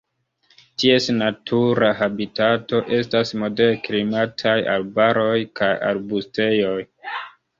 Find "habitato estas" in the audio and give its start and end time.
1.99-3.33